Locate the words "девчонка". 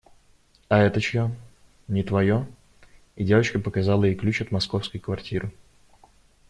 3.23-3.59